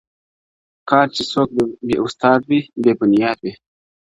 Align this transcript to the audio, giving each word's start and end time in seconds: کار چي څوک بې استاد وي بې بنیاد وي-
کار 0.89 1.07
چي 1.15 1.23
څوک 1.31 1.49
بې 1.87 1.95
استاد 2.05 2.39
وي 2.49 2.59
بې 2.81 2.91
بنیاد 2.99 3.37
وي- 3.43 3.53